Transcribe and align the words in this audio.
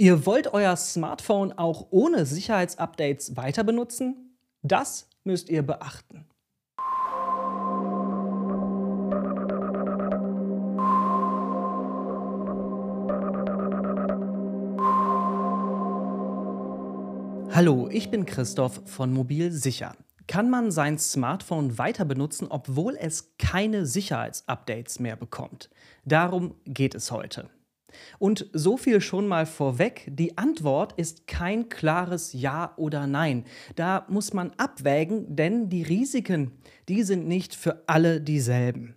Ihr 0.00 0.26
wollt 0.26 0.54
euer 0.54 0.76
Smartphone 0.76 1.52
auch 1.58 1.88
ohne 1.90 2.24
Sicherheitsupdates 2.24 3.36
weiter 3.36 3.64
benutzen? 3.64 4.38
Das 4.62 5.10
müsst 5.24 5.48
ihr 5.48 5.62
beachten. 5.62 6.24
Hallo, 17.50 17.88
ich 17.90 18.08
bin 18.12 18.24
Christoph 18.24 18.80
von 18.84 19.12
Mobil 19.12 19.50
Sicher. 19.50 19.96
Kann 20.28 20.48
man 20.48 20.70
sein 20.70 20.98
Smartphone 20.98 21.76
weiter 21.76 22.04
benutzen, 22.04 22.46
obwohl 22.48 22.94
es 22.94 23.36
keine 23.36 23.84
Sicherheitsupdates 23.84 25.00
mehr 25.00 25.16
bekommt? 25.16 25.70
Darum 26.04 26.54
geht 26.64 26.94
es 26.94 27.10
heute. 27.10 27.50
Und 28.18 28.48
so 28.52 28.76
viel 28.76 29.00
schon 29.00 29.26
mal 29.26 29.46
vorweg, 29.46 30.08
die 30.10 30.36
Antwort 30.36 30.92
ist 30.96 31.26
kein 31.26 31.68
klares 31.68 32.32
Ja 32.32 32.74
oder 32.76 33.06
Nein. 33.06 33.44
Da 33.76 34.06
muss 34.08 34.32
man 34.32 34.52
abwägen, 34.56 35.34
denn 35.34 35.68
die 35.68 35.82
Risiken, 35.82 36.52
die 36.88 37.02
sind 37.02 37.26
nicht 37.26 37.54
für 37.54 37.82
alle 37.86 38.20
dieselben. 38.20 38.94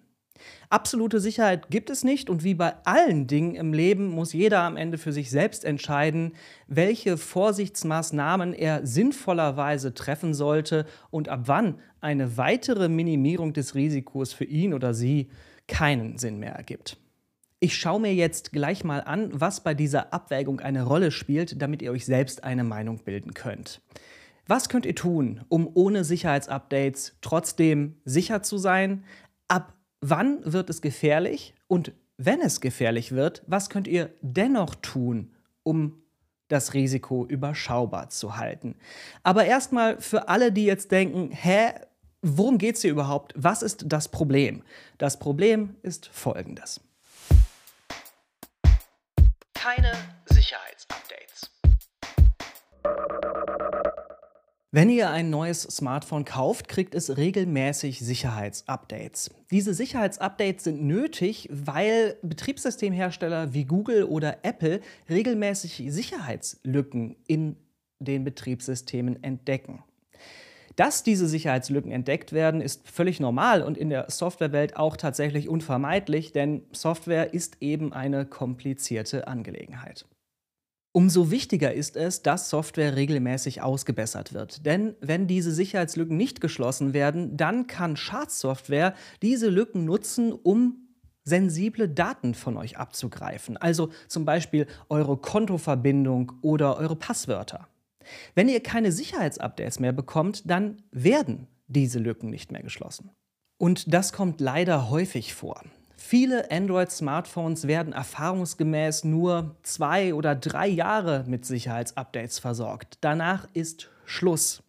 Absolute 0.70 1.20
Sicherheit 1.20 1.70
gibt 1.70 1.90
es 1.90 2.04
nicht 2.04 2.30
und 2.30 2.44
wie 2.44 2.54
bei 2.54 2.74
allen 2.86 3.28
Dingen 3.28 3.56
im 3.56 3.74
Leben 3.74 4.08
muss 4.08 4.34
jeder 4.34 4.62
am 4.62 4.78
Ende 4.78 4.98
für 4.98 5.12
sich 5.12 5.30
selbst 5.30 5.66
entscheiden, 5.66 6.34
welche 6.68 7.18
Vorsichtsmaßnahmen 7.18 8.54
er 8.54 8.86
sinnvollerweise 8.86 9.94
treffen 9.94 10.34
sollte 10.34 10.86
und 11.10 11.30
ab 11.30 11.42
wann 11.46 11.80
eine 12.00 12.38
weitere 12.38 12.90
Minimierung 12.90 13.54
des 13.54 13.76
Risikos 13.76 14.34
für 14.34 14.46
ihn 14.46 14.74
oder 14.74 14.94
sie 14.94 15.30
keinen 15.68 16.18
Sinn 16.18 16.40
mehr 16.40 16.54
ergibt. 16.54 17.01
Ich 17.64 17.78
schaue 17.78 18.00
mir 18.00 18.16
jetzt 18.16 18.54
gleich 18.54 18.84
mal 18.84 19.02
an, 19.02 19.30
was 19.40 19.62
bei 19.62 19.76
dieser 19.76 20.16
Abwägung 20.16 20.62
eine 20.62 20.82
Rolle 20.82 21.12
spielt, 21.12 21.62
damit 21.62 21.84
ihr 21.84 21.92
euch 21.92 22.08
selbst 22.08 22.44
eine 22.44 22.64
Meinung 22.64 22.98
bilden 23.04 23.36
könnt. 23.36 23.82
Was 24.48 24.68
könnt 24.68 24.88
ihr 24.88 24.96
tun, 24.96 25.46
um 25.48 25.70
ohne 25.76 26.04
Sicherheitsupdates 26.04 27.18
trotzdem 27.22 27.98
sicher 28.04 28.42
zu 28.42 28.58
sein? 28.58 29.04
Ab 29.48 29.76
wann 30.00 30.40
wird 30.44 30.72
es 30.72 30.82
gefährlich? 30.82 31.54
Und 31.68 31.92
wenn 32.18 32.42
es 32.42 32.62
gefährlich 32.62 33.12
wird, 33.12 33.44
was 33.46 33.70
könnt 33.70 33.88
ihr 33.88 34.10
dennoch 34.22 34.74
tun, 34.74 35.32
um 35.62 36.02
das 36.48 36.74
Risiko 36.74 37.28
überschaubar 37.28 38.10
zu 38.10 38.38
halten? 38.38 38.74
Aber 39.22 39.46
erstmal 39.46 40.02
für 40.02 40.30
alle, 40.30 40.52
die 40.52 40.66
jetzt 40.66 40.92
denken, 40.92 41.30
hä, 41.30 41.74
worum 42.24 42.58
geht 42.58 42.78
es 42.78 42.82
hier 42.82 42.90
überhaupt? 42.90 43.36
Was 43.36 43.62
ist 43.62 43.84
das 43.86 44.10
Problem? 44.10 44.64
Das 44.98 45.20
Problem 45.20 45.76
ist 45.84 46.08
folgendes 46.08 46.82
keine 49.62 49.92
Sicherheitsupdates. 50.26 51.52
Wenn 54.72 54.90
ihr 54.90 55.12
ein 55.12 55.30
neues 55.30 55.62
Smartphone 55.62 56.26
kauft, 56.26 56.68
kriegt 56.68 56.96
es 56.96 57.16
regelmäßig 57.16 58.00
Sicherheitsupdates. 58.00 59.30
Diese 59.52 59.76
Sicherheitsupdates 59.76 60.64
sind 60.64 60.82
nötig, 60.82 61.48
weil 61.52 62.18
Betriebssystemhersteller 62.24 63.54
wie 63.54 63.66
Google 63.66 64.06
oder 64.06 64.44
Apple 64.44 64.82
regelmäßig 65.08 65.84
Sicherheitslücken 65.90 67.18
in 67.28 67.56
den 68.00 68.24
Betriebssystemen 68.24 69.22
entdecken. 69.24 69.84
Dass 70.76 71.04
diese 71.04 71.28
Sicherheitslücken 71.28 71.92
entdeckt 71.92 72.34
werden, 72.34 72.62
ist 72.62 72.88
völlig 72.88 73.20
normal 73.20 73.62
und 73.62 73.78
in 73.78 73.90
der 73.90 74.10
Softwarewelt 74.10 74.78
auch 74.78 74.98
tatsächlich 74.98 75.50
unvermeidlich, 75.50 76.32
denn 76.32 76.64
Software 76.72 77.34
ist 77.34 77.58
eben 77.62 77.94
eine 77.94 78.26
komplizierte 78.26 79.28
Angelegenheit. 79.28 80.06
Umso 80.94 81.32
wichtiger 81.32 81.74
ist 81.74 81.96
es, 81.96 82.22
dass 82.22 82.50
Software 82.50 82.98
regelmäßig 82.98 83.62
ausgebessert 83.62 84.34
wird. 84.34 84.66
Denn 84.66 84.96
wenn 85.00 85.26
diese 85.26 85.54
Sicherheitslücken 85.54 86.18
nicht 86.18 86.42
geschlossen 86.42 86.94
werden, 86.94 87.38
dann 87.38 87.68
kann 87.68 87.96
Schadsoftware 87.96 88.94
diese 89.22 89.48
Lücken 89.48 89.86
nutzen, 89.86 90.34
um 90.34 90.90
sensible 91.24 91.88
Daten 91.88 92.34
von 92.34 92.58
euch 92.58 92.78
abzugreifen. 92.78 93.56
Also 93.56 93.90
zum 94.10 94.26
Beispiel 94.26 94.68
eure 94.90 95.16
Kontoverbindung 95.16 96.34
oder 96.42 96.78
eure 96.78 96.98
Passwörter. 96.98 97.68
Wenn 98.36 98.50
ihr 98.50 98.62
keine 98.62 98.92
Sicherheitsupdates 98.92 99.80
mehr 99.80 99.94
bekommt, 99.94 100.50
dann 100.50 100.84
werden 100.92 101.48
diese 101.68 102.00
Lücken 102.00 102.30
nicht 102.30 102.52
mehr 102.52 102.64
geschlossen. 102.64 103.12
Und 103.58 103.94
das 103.94 104.12
kommt 104.14 104.42
leider 104.42 104.90
häufig 104.90 105.34
vor. 105.34 105.62
Viele 105.96 106.50
Android-Smartphones 106.50 107.68
werden 107.68 107.94
erfahrungsgemäß 107.94 109.04
nur 109.04 109.56
zwei 109.62 110.16
oder 110.16 110.36
drei 110.36 110.68
Jahre 110.68 111.24
mit 111.28 111.46
Sicherheitsupdates 111.46 112.40
versorgt. 112.40 112.98
Danach 113.02 113.48
ist 113.54 113.90
Schluss. 114.06 114.64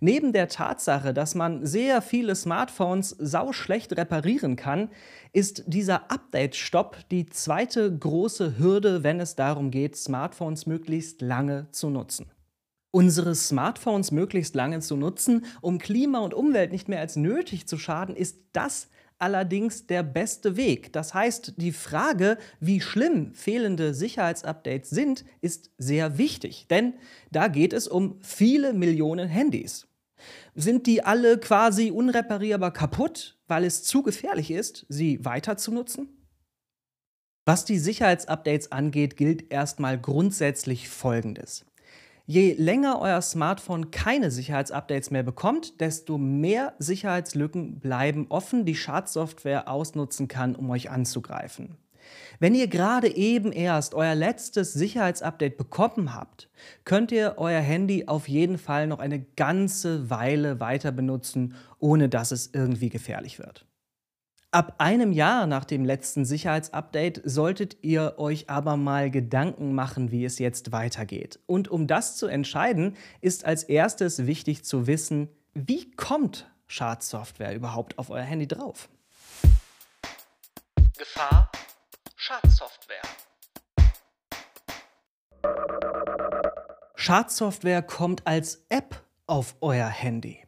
Neben 0.00 0.32
der 0.32 0.48
Tatsache, 0.48 1.14
dass 1.14 1.34
man 1.34 1.64
sehr 1.64 2.02
viele 2.02 2.36
Smartphones 2.36 3.10
sauschlecht 3.18 3.96
reparieren 3.96 4.56
kann, 4.56 4.90
ist 5.32 5.64
dieser 5.66 6.10
Update-Stopp 6.10 7.08
die 7.10 7.26
zweite 7.26 7.96
große 7.96 8.58
Hürde, 8.58 9.02
wenn 9.02 9.18
es 9.18 9.36
darum 9.36 9.70
geht, 9.70 9.96
Smartphones 9.96 10.66
möglichst 10.66 11.22
lange 11.22 11.68
zu 11.70 11.88
nutzen 11.88 12.30
unsere 12.90 13.34
Smartphones 13.34 14.10
möglichst 14.10 14.54
lange 14.54 14.80
zu 14.80 14.96
nutzen, 14.96 15.44
um 15.60 15.78
Klima 15.78 16.18
und 16.20 16.34
Umwelt 16.34 16.72
nicht 16.72 16.88
mehr 16.88 17.00
als 17.00 17.16
nötig 17.16 17.66
zu 17.66 17.78
schaden, 17.78 18.16
ist 18.16 18.38
das 18.52 18.88
allerdings 19.18 19.86
der 19.86 20.02
beste 20.02 20.56
Weg. 20.56 20.92
Das 20.92 21.14
heißt, 21.14 21.54
die 21.58 21.72
Frage, 21.72 22.38
wie 22.58 22.80
schlimm 22.80 23.34
fehlende 23.34 23.94
Sicherheitsupdates 23.94 24.90
sind, 24.90 25.24
ist 25.40 25.70
sehr 25.78 26.18
wichtig, 26.18 26.66
denn 26.68 26.94
da 27.30 27.48
geht 27.48 27.72
es 27.72 27.86
um 27.86 28.18
viele 28.22 28.72
Millionen 28.72 29.28
Handys. 29.28 29.86
Sind 30.54 30.86
die 30.86 31.04
alle 31.04 31.38
quasi 31.38 31.90
unreparierbar 31.90 32.72
kaputt, 32.72 33.38
weil 33.46 33.64
es 33.64 33.84
zu 33.84 34.02
gefährlich 34.02 34.50
ist, 34.50 34.86
sie 34.88 35.24
weiter 35.24 35.56
zu 35.56 35.72
nutzen? 35.72 36.08
Was 37.46 37.64
die 37.64 37.78
Sicherheitsupdates 37.78 38.70
angeht, 38.70 39.16
gilt 39.16 39.50
erstmal 39.50 39.98
grundsätzlich 39.98 40.88
Folgendes. 40.88 41.64
Je 42.32 42.54
länger 42.56 43.00
euer 43.00 43.20
Smartphone 43.22 43.90
keine 43.90 44.30
Sicherheitsupdates 44.30 45.10
mehr 45.10 45.24
bekommt, 45.24 45.80
desto 45.80 46.16
mehr 46.16 46.74
Sicherheitslücken 46.78 47.80
bleiben 47.80 48.26
offen, 48.28 48.64
die 48.64 48.76
Schadsoftware 48.76 49.66
ausnutzen 49.68 50.28
kann, 50.28 50.54
um 50.54 50.70
euch 50.70 50.90
anzugreifen. 50.90 51.76
Wenn 52.38 52.54
ihr 52.54 52.68
gerade 52.68 53.16
eben 53.16 53.50
erst 53.50 53.94
euer 53.94 54.14
letztes 54.14 54.72
Sicherheitsupdate 54.72 55.56
bekommen 55.56 56.14
habt, 56.14 56.48
könnt 56.84 57.10
ihr 57.10 57.34
euer 57.36 57.58
Handy 57.58 58.04
auf 58.06 58.28
jeden 58.28 58.58
Fall 58.58 58.86
noch 58.86 59.00
eine 59.00 59.18
ganze 59.34 60.08
Weile 60.08 60.60
weiter 60.60 60.92
benutzen, 60.92 61.56
ohne 61.80 62.08
dass 62.08 62.30
es 62.30 62.50
irgendwie 62.54 62.90
gefährlich 62.90 63.40
wird. 63.40 63.66
Ab 64.52 64.74
einem 64.78 65.12
Jahr 65.12 65.46
nach 65.46 65.64
dem 65.64 65.84
letzten 65.84 66.24
Sicherheitsupdate 66.24 67.22
solltet 67.24 67.76
ihr 67.82 68.14
euch 68.18 68.50
aber 68.50 68.76
mal 68.76 69.08
Gedanken 69.08 69.76
machen, 69.76 70.10
wie 70.10 70.24
es 70.24 70.40
jetzt 70.40 70.72
weitergeht. 70.72 71.38
Und 71.46 71.68
um 71.68 71.86
das 71.86 72.16
zu 72.16 72.26
entscheiden, 72.26 72.96
ist 73.20 73.44
als 73.44 73.62
erstes 73.62 74.26
wichtig 74.26 74.64
zu 74.64 74.88
wissen, 74.88 75.28
wie 75.54 75.92
kommt 75.92 76.50
Schadsoftware 76.66 77.54
überhaupt 77.54 77.96
auf 77.96 78.10
euer 78.10 78.24
Handy 78.24 78.48
drauf? 78.48 78.88
Gefahr 80.98 81.52
Schadsoftware. 82.16 83.02
Schadsoftware 86.96 87.82
kommt 87.82 88.26
als 88.26 88.66
App 88.68 89.00
auf 89.28 89.54
euer 89.60 89.86
Handy. 89.86 90.39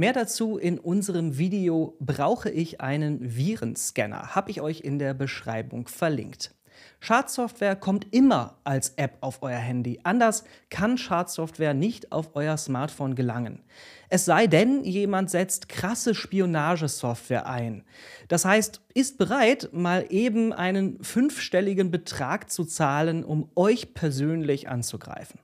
Mehr 0.00 0.14
dazu 0.14 0.56
in 0.56 0.78
unserem 0.78 1.36
Video 1.36 1.94
Brauche 2.00 2.48
ich 2.48 2.80
einen 2.80 3.36
Virenscanner? 3.36 4.34
Habe 4.34 4.50
ich 4.50 4.62
euch 4.62 4.80
in 4.80 4.98
der 4.98 5.12
Beschreibung 5.12 5.88
verlinkt. 5.88 6.54
Schadsoftware 7.00 7.76
kommt 7.76 8.06
immer 8.10 8.56
als 8.64 8.94
App 8.96 9.18
auf 9.20 9.42
euer 9.42 9.58
Handy. 9.58 10.00
Anders 10.02 10.44
kann 10.70 10.96
Schadsoftware 10.96 11.74
nicht 11.74 12.12
auf 12.12 12.30
euer 12.32 12.56
Smartphone 12.56 13.14
gelangen. 13.14 13.62
Es 14.08 14.24
sei 14.24 14.46
denn, 14.46 14.84
jemand 14.84 15.28
setzt 15.28 15.68
krasse 15.68 16.14
Spionagesoftware 16.14 17.46
ein. 17.46 17.84
Das 18.28 18.46
heißt, 18.46 18.80
ist 18.94 19.18
bereit, 19.18 19.68
mal 19.74 20.06
eben 20.08 20.54
einen 20.54 21.04
fünfstelligen 21.04 21.90
Betrag 21.90 22.50
zu 22.50 22.64
zahlen, 22.64 23.22
um 23.22 23.50
euch 23.54 23.92
persönlich 23.92 24.66
anzugreifen. 24.66 25.40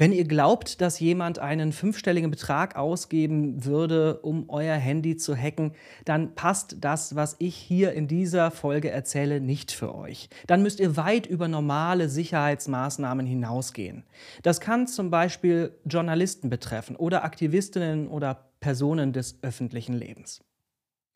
Wenn 0.00 0.12
ihr 0.12 0.24
glaubt, 0.24 0.80
dass 0.80 0.98
jemand 0.98 1.40
einen 1.40 1.72
fünfstelligen 1.72 2.30
Betrag 2.30 2.74
ausgeben 2.74 3.66
würde, 3.66 4.20
um 4.20 4.48
euer 4.48 4.76
Handy 4.76 5.18
zu 5.18 5.36
hacken, 5.36 5.72
dann 6.06 6.34
passt 6.34 6.78
das, 6.80 7.16
was 7.16 7.36
ich 7.38 7.54
hier 7.54 7.92
in 7.92 8.08
dieser 8.08 8.50
Folge 8.50 8.88
erzähle, 8.88 9.42
nicht 9.42 9.72
für 9.72 9.94
euch. 9.94 10.30
Dann 10.46 10.62
müsst 10.62 10.80
ihr 10.80 10.96
weit 10.96 11.26
über 11.26 11.48
normale 11.48 12.08
Sicherheitsmaßnahmen 12.08 13.26
hinausgehen. 13.26 14.04
Das 14.42 14.60
kann 14.60 14.86
zum 14.86 15.10
Beispiel 15.10 15.74
Journalisten 15.84 16.48
betreffen 16.48 16.96
oder 16.96 17.22
Aktivistinnen 17.22 18.08
oder 18.08 18.48
Personen 18.60 19.12
des 19.12 19.38
öffentlichen 19.42 19.92
Lebens. 19.92 20.40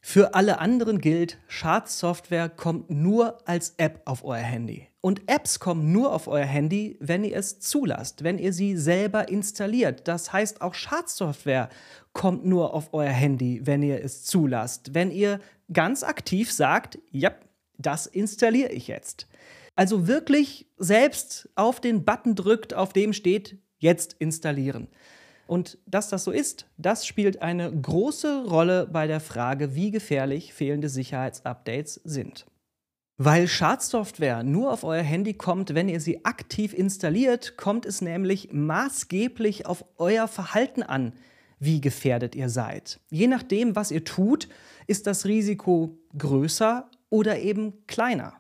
Für 0.06 0.34
alle 0.34 0.58
anderen 0.58 1.00
gilt, 1.00 1.38
Schadsoftware 1.48 2.50
kommt 2.50 2.90
nur 2.90 3.38
als 3.48 3.72
App 3.78 4.02
auf 4.04 4.22
euer 4.22 4.36
Handy. 4.36 4.86
Und 5.00 5.22
Apps 5.30 5.60
kommen 5.60 5.92
nur 5.92 6.12
auf 6.12 6.28
euer 6.28 6.44
Handy, 6.44 6.98
wenn 7.00 7.24
ihr 7.24 7.34
es 7.34 7.58
zulasst, 7.58 8.22
wenn 8.22 8.38
ihr 8.38 8.52
sie 8.52 8.76
selber 8.76 9.30
installiert. 9.30 10.06
Das 10.06 10.30
heißt, 10.30 10.60
auch 10.60 10.74
Schadsoftware 10.74 11.70
kommt 12.12 12.44
nur 12.44 12.74
auf 12.74 12.92
euer 12.92 13.08
Handy, 13.08 13.62
wenn 13.64 13.82
ihr 13.82 14.04
es 14.04 14.24
zulasst. 14.24 14.92
Wenn 14.92 15.10
ihr 15.10 15.40
ganz 15.72 16.02
aktiv 16.02 16.52
sagt, 16.52 16.98
ja, 17.10 17.32
das 17.78 18.06
installiere 18.06 18.72
ich 18.72 18.88
jetzt. 18.88 19.26
Also 19.74 20.06
wirklich 20.06 20.68
selbst 20.76 21.48
auf 21.54 21.80
den 21.80 22.04
Button 22.04 22.34
drückt, 22.34 22.74
auf 22.74 22.92
dem 22.92 23.14
steht, 23.14 23.56
jetzt 23.78 24.12
installieren. 24.18 24.88
Und 25.46 25.79
dass 25.87 26.08
das 26.08 26.25
so 26.25 26.31
ist, 26.31 26.67
das 26.79 27.06
spielt 27.06 27.43
eine 27.43 27.70
große 27.70 28.44
Rolle 28.46 28.88
bei 28.91 29.06
der 29.06 29.20
Frage, 29.20 29.75
wie 29.75 29.91
gefährlich 29.91 30.55
fehlende 30.55 30.88
Sicherheitsupdates 30.88 32.00
sind. 32.05 32.46
Weil 33.17 33.46
Schadsoftware 33.46 34.43
nur 34.43 34.73
auf 34.73 34.82
euer 34.82 35.02
Handy 35.02 35.35
kommt, 35.35 35.75
wenn 35.75 35.88
ihr 35.88 36.00
sie 36.00 36.25
aktiv 36.25 36.75
installiert, 36.75 37.56
kommt 37.56 37.87
es 37.87 38.00
nämlich 38.00 38.52
maßgeblich 38.52 39.67
auf 39.67 39.85
euer 39.99 40.26
Verhalten 40.26 40.82
an, 40.82 41.12
wie 41.61 41.81
gefährdet 41.81 42.35
ihr 42.35 42.49
seid. 42.49 42.99
Je 43.11 43.29
nachdem, 43.29 43.76
was 43.76 43.93
ihr 43.93 44.05
tut, 44.05 44.49
ist 44.88 45.06
das 45.06 45.26
Risiko 45.26 45.96
größer 46.19 46.91
oder 47.08 47.38
eben 47.38 47.87
kleiner. 47.87 48.35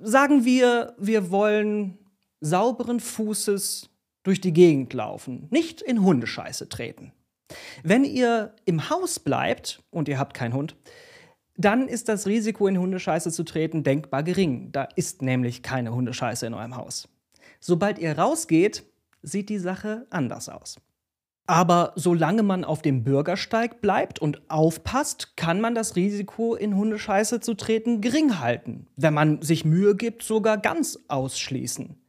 Sagen 0.00 0.44
wir, 0.44 0.94
wir 0.98 1.32
wollen 1.32 1.98
sauberen 2.40 3.00
Fußes 3.00 3.89
durch 4.22 4.40
die 4.40 4.52
Gegend 4.52 4.92
laufen, 4.92 5.48
nicht 5.50 5.80
in 5.80 6.02
Hundescheiße 6.02 6.68
treten. 6.68 7.12
Wenn 7.82 8.04
ihr 8.04 8.54
im 8.64 8.90
Haus 8.90 9.18
bleibt 9.18 9.82
und 9.90 10.08
ihr 10.08 10.18
habt 10.18 10.34
keinen 10.34 10.54
Hund, 10.54 10.76
dann 11.56 11.88
ist 11.88 12.08
das 12.08 12.26
Risiko, 12.26 12.66
in 12.68 12.78
Hundescheiße 12.78 13.30
zu 13.32 13.44
treten, 13.44 13.82
denkbar 13.82 14.22
gering. 14.22 14.72
Da 14.72 14.84
ist 14.96 15.20
nämlich 15.20 15.62
keine 15.62 15.94
Hundescheiße 15.94 16.46
in 16.46 16.54
eurem 16.54 16.76
Haus. 16.76 17.08
Sobald 17.60 17.98
ihr 17.98 18.18
rausgeht, 18.18 18.84
sieht 19.22 19.50
die 19.50 19.58
Sache 19.58 20.06
anders 20.10 20.48
aus. 20.48 20.80
Aber 21.46 21.92
solange 21.96 22.44
man 22.44 22.64
auf 22.64 22.80
dem 22.80 23.02
Bürgersteig 23.02 23.80
bleibt 23.80 24.20
und 24.20 24.48
aufpasst, 24.48 25.36
kann 25.36 25.60
man 25.60 25.74
das 25.74 25.96
Risiko, 25.96 26.54
in 26.54 26.76
Hundescheiße 26.76 27.40
zu 27.40 27.54
treten, 27.54 28.00
gering 28.00 28.38
halten. 28.38 28.86
Wenn 28.96 29.14
man 29.14 29.42
sich 29.42 29.64
Mühe 29.64 29.96
gibt, 29.96 30.22
sogar 30.22 30.58
ganz 30.58 30.98
ausschließen. 31.08 31.99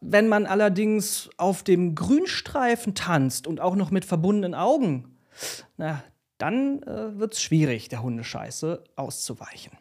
Wenn 0.00 0.28
man 0.28 0.46
allerdings 0.46 1.30
auf 1.36 1.62
dem 1.62 1.94
Grünstreifen 1.94 2.94
tanzt 2.94 3.46
und 3.46 3.60
auch 3.60 3.76
noch 3.76 3.90
mit 3.90 4.04
verbundenen 4.04 4.54
Augen, 4.54 5.16
na, 5.76 6.02
dann 6.38 6.82
äh, 6.82 7.18
wird 7.18 7.34
es 7.34 7.42
schwierig, 7.42 7.88
der 7.88 8.02
Hundescheiße 8.02 8.84
auszuweichen. 8.96 9.72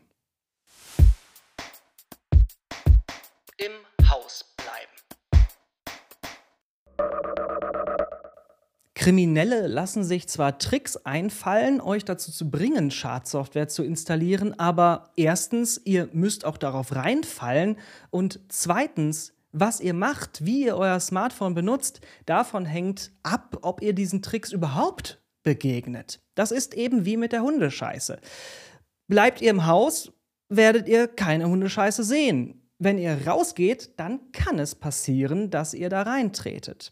Im 3.57 4.09
Haus 4.09 4.55
bleiben. 4.57 4.91
Kriminelle 8.95 9.67
lassen 9.67 10.03
sich 10.03 10.27
zwar 10.27 10.57
Tricks 10.57 10.97
einfallen, 10.97 11.79
euch 11.79 12.05
dazu 12.05 12.31
zu 12.31 12.49
bringen, 12.49 12.89
Schadsoftware 12.89 13.67
zu 13.67 13.83
installieren, 13.83 14.57
aber 14.59 15.11
erstens, 15.15 15.79
ihr 15.83 16.09
müsst 16.13 16.43
auch 16.43 16.57
darauf 16.57 16.95
reinfallen 16.95 17.77
und 18.09 18.39
zweitens, 18.47 19.34
was 19.57 19.79
ihr 19.79 19.93
macht, 19.93 20.45
wie 20.45 20.65
ihr 20.65 20.75
euer 20.75 20.99
Smartphone 20.99 21.53
benutzt, 21.53 22.01
davon 22.25 22.65
hängt 22.65 23.11
ab, 23.23 23.57
ob 23.61 23.81
ihr 23.81 23.93
diesen 23.93 24.21
Tricks 24.21 24.51
überhaupt 24.51 25.23
begegnet. 25.43 26.21
Das 26.35 26.51
ist 26.51 26.73
eben 26.73 27.05
wie 27.05 27.15
mit 27.15 27.31
der 27.31 27.41
Hundescheiße. 27.41 28.19
Bleibt 29.07 29.41
ihr 29.41 29.51
im 29.51 29.65
Haus, 29.65 30.11
werdet 30.49 30.89
ihr 30.89 31.07
keine 31.07 31.47
Hundescheiße 31.47 32.03
sehen. 32.03 32.67
Wenn 32.79 32.97
ihr 32.97 33.25
rausgeht, 33.25 33.97
dann 33.97 34.31
kann 34.33 34.59
es 34.59 34.75
passieren, 34.75 35.49
dass 35.49 35.73
ihr 35.73 35.89
da 35.89 36.01
reintretet. 36.01 36.91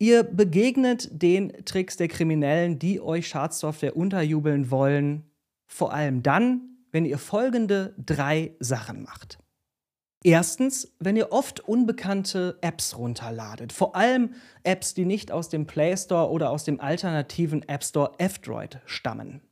Ihr 0.00 0.24
begegnet 0.24 1.08
den 1.12 1.64
Tricks 1.64 1.96
der 1.96 2.08
Kriminellen, 2.08 2.80
die 2.80 3.00
euch 3.00 3.28
Schadsoftware 3.28 3.96
unterjubeln 3.96 4.72
wollen, 4.72 5.30
vor 5.68 5.92
allem 5.92 6.24
dann, 6.24 6.76
wenn 6.90 7.04
ihr 7.04 7.18
folgende 7.18 7.94
drei 8.04 8.56
Sachen 8.58 9.04
macht. 9.04 9.38
Erstens, 10.24 10.92
wenn 11.00 11.16
ihr 11.16 11.32
oft 11.32 11.60
unbekannte 11.60 12.56
Apps 12.60 12.96
runterladet, 12.96 13.72
vor 13.72 13.96
allem 13.96 14.34
Apps, 14.62 14.94
die 14.94 15.04
nicht 15.04 15.32
aus 15.32 15.48
dem 15.48 15.66
Play 15.66 15.96
Store 15.96 16.30
oder 16.30 16.50
aus 16.50 16.64
dem 16.64 16.80
alternativen 16.80 17.68
App 17.68 17.82
Store 17.82 18.12
F-Droid 18.18 18.78
stammen. 18.86 19.42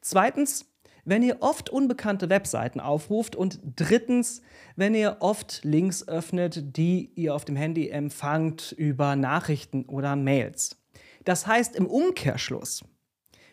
Zweitens, 0.00 0.66
wenn 1.04 1.22
ihr 1.22 1.38
oft 1.40 1.70
unbekannte 1.70 2.28
Webseiten 2.28 2.78
aufruft 2.78 3.34
und 3.34 3.58
drittens, 3.76 4.42
wenn 4.76 4.94
ihr 4.94 5.16
oft 5.20 5.64
Links 5.64 6.06
öffnet, 6.06 6.76
die 6.76 7.10
ihr 7.16 7.34
auf 7.34 7.44
dem 7.44 7.56
Handy 7.56 7.88
empfangt 7.88 8.72
über 8.72 9.16
Nachrichten 9.16 9.84
oder 9.86 10.14
Mails. 10.14 10.76
Das 11.24 11.46
heißt 11.46 11.74
im 11.74 11.86
Umkehrschluss, 11.86 12.84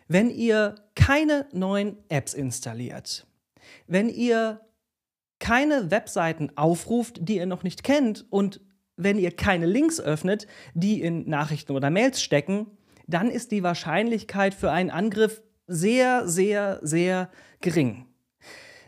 wenn 0.06 0.30
ihr 0.30 0.76
keine 0.94 1.46
neuen 1.52 1.96
Apps 2.08 2.34
installiert, 2.34 3.26
wenn 3.86 4.08
ihr 4.08 4.60
keine 5.38 5.90
Webseiten 5.90 6.50
aufruft, 6.56 7.18
die 7.20 7.36
ihr 7.36 7.46
noch 7.46 7.62
nicht 7.62 7.84
kennt 7.84 8.26
und 8.30 8.60
wenn 8.96 9.18
ihr 9.18 9.30
keine 9.30 9.66
Links 9.66 10.00
öffnet, 10.00 10.46
die 10.74 11.00
in 11.00 11.28
Nachrichten 11.28 11.72
oder 11.72 11.88
Mails 11.90 12.20
stecken, 12.20 12.66
dann 13.06 13.30
ist 13.30 13.52
die 13.52 13.62
Wahrscheinlichkeit 13.62 14.54
für 14.54 14.70
einen 14.70 14.90
Angriff 14.90 15.42
sehr, 15.66 16.26
sehr, 16.28 16.80
sehr 16.82 17.30
gering. 17.60 18.06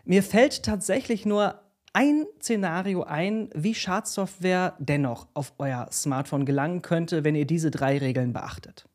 Mir 0.04 0.22
fällt 0.22 0.64
tatsächlich 0.64 1.24
nur 1.24 1.60
ein 1.92 2.26
Szenario 2.40 3.02
ein, 3.02 3.50
wie 3.54 3.74
Schadsoftware 3.74 4.76
dennoch 4.78 5.28
auf 5.34 5.54
euer 5.58 5.88
Smartphone 5.92 6.44
gelangen 6.44 6.82
könnte, 6.82 7.24
wenn 7.24 7.34
ihr 7.34 7.46
diese 7.46 7.70
drei 7.70 7.98
Regeln 7.98 8.32
beachtet. 8.32 8.89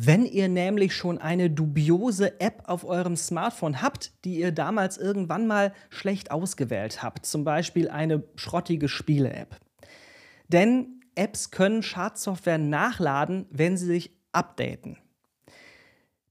Wenn 0.00 0.26
ihr 0.26 0.48
nämlich 0.48 0.94
schon 0.94 1.18
eine 1.18 1.50
dubiose 1.50 2.40
App 2.40 2.62
auf 2.66 2.84
eurem 2.84 3.16
Smartphone 3.16 3.82
habt, 3.82 4.12
die 4.24 4.38
ihr 4.38 4.52
damals 4.52 4.96
irgendwann 4.96 5.48
mal 5.48 5.72
schlecht 5.90 6.30
ausgewählt 6.30 7.02
habt, 7.02 7.26
zum 7.26 7.42
Beispiel 7.42 7.90
eine 7.90 8.22
schrottige 8.36 8.88
Spiele-App. 8.88 9.56
Denn 10.46 11.00
Apps 11.16 11.50
können 11.50 11.82
Schadsoftware 11.82 12.58
nachladen, 12.58 13.46
wenn 13.50 13.76
sie 13.76 13.86
sich 13.86 14.16
updaten. 14.30 14.98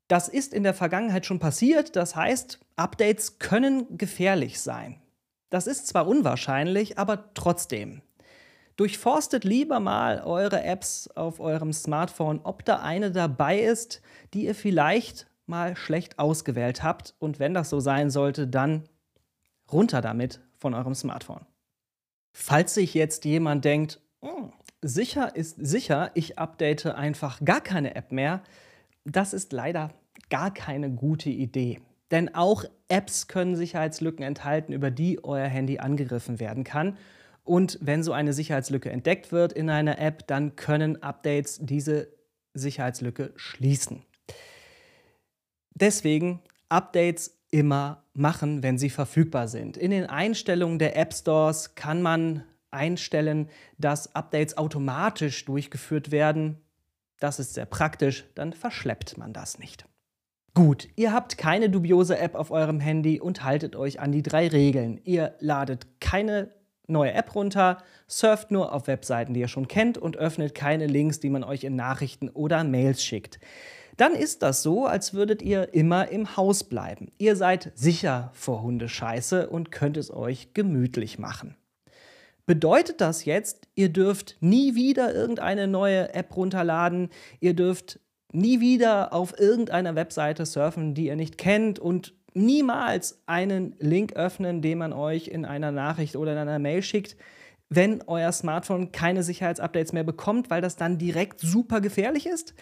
Das 0.07 0.29
ist 0.29 0.53
in 0.53 0.63
der 0.63 0.73
Vergangenheit 0.73 1.25
schon 1.25 1.39
passiert, 1.39 1.97
das 1.97 2.15
heißt, 2.15 2.59
Updates 2.77 3.37
können 3.37 3.97
gefährlich 3.97 4.61
sein. 4.61 5.01
Das 5.49 5.67
ist 5.67 5.87
zwar 5.87 6.07
unwahrscheinlich, 6.07 6.97
aber 6.97 7.33
trotzdem. 7.33 8.01
Durchforstet 8.77 9.43
lieber 9.43 9.79
mal 9.79 10.21
eure 10.23 10.63
Apps 10.63 11.09
auf 11.15 11.39
eurem 11.39 11.73
Smartphone, 11.73 12.39
ob 12.43 12.63
da 12.63 12.79
eine 12.79 13.11
dabei 13.11 13.59
ist, 13.59 14.01
die 14.33 14.45
ihr 14.45 14.53
vielleicht 14.53 15.27
mal 15.47 15.75
schlecht 15.75 16.19
ausgewählt 16.19 16.83
habt. 16.83 17.15
Und 17.17 17.39
wenn 17.39 17.55
das 17.55 17.69
so 17.69 17.79
sein 17.79 18.11
sollte, 18.11 18.47
dann 18.47 18.83
runter 19.71 20.01
damit 20.01 20.41
von 20.57 20.75
eurem 20.75 20.93
Smartphone. 20.93 21.45
Falls 22.33 22.75
sich 22.75 22.93
jetzt 22.93 23.25
jemand 23.25 23.65
denkt, 23.65 23.99
oh, 24.21 24.51
sicher 24.83 25.35
ist 25.35 25.55
sicher, 25.57 26.11
ich 26.13 26.37
update 26.37 26.85
einfach 26.85 27.43
gar 27.43 27.61
keine 27.61 27.95
App 27.95 28.11
mehr, 28.11 28.43
das 29.05 29.33
ist 29.33 29.53
leider 29.53 29.89
gar 30.29 30.53
keine 30.53 30.91
gute 30.91 31.31
Idee. 31.31 31.81
Denn 32.11 32.35
auch 32.35 32.63
Apps 32.89 33.27
können 33.27 33.55
Sicherheitslücken 33.55 34.23
enthalten, 34.23 34.71
über 34.71 34.91
die 34.91 35.23
euer 35.23 35.47
Handy 35.47 35.79
angegriffen 35.79 36.39
werden 36.39 36.63
kann. 36.63 36.97
Und 37.47 37.79
wenn 37.81 38.03
so 38.03 38.11
eine 38.11 38.33
Sicherheitslücke 38.33 38.89
entdeckt 38.89 39.31
wird 39.31 39.53
in 39.53 39.69
einer 39.69 39.99
App, 39.99 40.27
dann 40.27 40.55
können 40.55 41.01
Updates 41.01 41.59
diese 41.61 42.09
Sicherheitslücke 42.53 43.31
schließen. 43.35 44.03
Deswegen 45.73 46.41
Updates 46.69 47.37
immer 47.49 48.03
machen, 48.13 48.63
wenn 48.63 48.77
sie 48.77 48.89
verfügbar 48.89 49.47
sind. 49.47 49.77
In 49.77 49.91
den 49.91 50.05
Einstellungen 50.05 50.79
der 50.79 50.97
App 50.97 51.13
Stores 51.13 51.75
kann 51.75 52.01
man 52.01 52.43
einstellen, 52.71 53.49
dass 53.77 54.13
Updates 54.13 54.57
automatisch 54.57 55.45
durchgeführt 55.45 56.11
werden. 56.11 56.57
Das 57.19 57.39
ist 57.39 57.53
sehr 57.53 57.65
praktisch, 57.65 58.25
dann 58.35 58.53
verschleppt 58.53 59.17
man 59.17 59.33
das 59.33 59.57
nicht. 59.59 59.85
Gut, 60.53 60.87
ihr 60.95 61.13
habt 61.13 61.37
keine 61.37 61.69
dubiose 61.69 62.17
App 62.17 62.35
auf 62.35 62.51
eurem 62.51 62.79
Handy 62.79 63.21
und 63.21 63.43
haltet 63.43 63.75
euch 63.75 63.99
an 63.99 64.11
die 64.11 64.23
drei 64.23 64.47
Regeln. 64.47 64.99
Ihr 65.03 65.35
ladet 65.39 65.87
keine 66.01 66.56
neue 66.87 67.13
App 67.13 67.35
runter, 67.35 67.83
surft 68.07 68.51
nur 68.51 68.73
auf 68.73 68.87
Webseiten, 68.87 69.33
die 69.33 69.41
ihr 69.41 69.47
schon 69.47 69.67
kennt 69.67 69.97
und 69.97 70.17
öffnet 70.17 70.55
keine 70.55 70.87
Links, 70.87 71.19
die 71.19 71.29
man 71.29 71.43
euch 71.43 71.63
in 71.63 71.75
Nachrichten 71.75 72.29
oder 72.29 72.63
Mails 72.63 73.03
schickt. 73.03 73.39
Dann 73.97 74.13
ist 74.13 74.43
das 74.43 74.61
so, 74.61 74.85
als 74.85 75.13
würdet 75.13 75.41
ihr 75.41 75.73
immer 75.73 76.09
im 76.09 76.37
Haus 76.37 76.63
bleiben. 76.63 77.11
Ihr 77.17 77.35
seid 77.35 77.71
sicher 77.75 78.31
vor 78.33 78.61
Hundescheiße 78.61 79.49
und 79.49 79.71
könnt 79.71 79.97
es 79.97 80.13
euch 80.13 80.53
gemütlich 80.53 81.17
machen. 81.17 81.55
Bedeutet 82.45 83.01
das 83.01 83.25
jetzt, 83.25 83.67
ihr 83.75 83.89
dürft 83.89 84.37
nie 84.39 84.75
wieder 84.75 85.13
irgendeine 85.13 85.67
neue 85.67 86.13
App 86.13 86.37
runterladen, 86.37 87.09
ihr 87.41 87.53
dürft 87.53 87.99
nie 88.31 88.61
wieder 88.61 89.13
auf 89.13 89.37
irgendeiner 89.39 89.95
Webseite 89.95 90.45
surfen, 90.45 90.93
die 90.93 91.07
ihr 91.07 91.15
nicht 91.15 91.37
kennt 91.37 91.79
und 91.79 92.13
niemals 92.37 93.21
einen 93.25 93.75
Link 93.79 94.13
öffnen, 94.13 94.61
den 94.61 94.77
man 94.77 94.93
euch 94.93 95.27
in 95.27 95.43
einer 95.43 95.71
Nachricht 95.71 96.15
oder 96.15 96.33
in 96.33 96.37
einer 96.37 96.59
Mail 96.59 96.81
schickt, 96.81 97.17
wenn 97.69 98.01
euer 98.07 98.31
Smartphone 98.31 98.91
keine 98.91 99.23
Sicherheitsupdates 99.23 99.91
mehr 99.91 100.03
bekommt, 100.03 100.49
weil 100.49 100.61
das 100.61 100.75
dann 100.75 100.97
direkt 100.97 101.39
super 101.41 101.81
gefährlich 101.81 102.25
ist? 102.25 102.53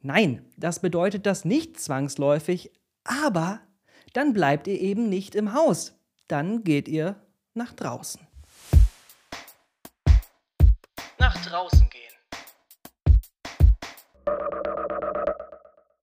Nein, 0.00 0.44
das 0.56 0.80
bedeutet 0.80 1.26
das 1.26 1.44
nicht 1.44 1.78
zwangsläufig, 1.78 2.72
aber 3.04 3.60
dann 4.14 4.32
bleibt 4.32 4.66
ihr 4.66 4.80
eben 4.80 5.08
nicht 5.08 5.34
im 5.34 5.54
Haus. 5.54 5.96
Dann 6.26 6.64
geht 6.64 6.88
ihr 6.88 7.16
nach 7.54 7.72
draußen. 7.72 8.20
Nach 11.18 11.46
draußen 11.46 11.88
gehen. 11.88 12.11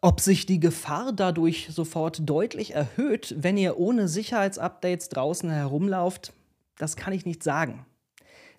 Ob 0.02 0.22
sich 0.22 0.46
die 0.46 0.62
Gefahr 0.62 1.12
dadurch 1.12 1.68
sofort 1.72 2.22
deutlich 2.28 2.74
erhöht, 2.74 3.36
wenn 3.38 3.58
ihr 3.58 3.78
ohne 3.78 4.08
Sicherheitsupdates 4.08 5.10
draußen 5.10 5.50
herumlauft, 5.50 6.32
das 6.78 6.96
kann 6.96 7.12
ich 7.12 7.26
nicht 7.26 7.44
sagen. 7.44 7.86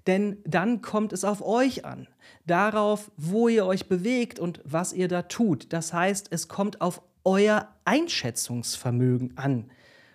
Denn 0.06 0.38
dann 0.44 0.82
kommt 0.82 1.14
es 1.14 1.25
auf 1.25 1.42
euch 1.42 1.85
an, 1.87 2.09
darauf, 2.47 3.11
wo 3.16 3.49
ihr 3.49 3.64
euch 3.64 3.88
bewegt 3.88 4.38
und 4.38 4.61
was 4.64 4.92
ihr 4.92 5.09
da 5.09 5.23
tut. 5.23 5.73
Das 5.73 5.92
heißt, 5.94 6.28
es 6.30 6.49
kommt 6.49 6.82
auf 6.82 7.02
euer 7.25 7.68
Einschätzungsvermögen 7.85 9.38
an. 9.38 9.70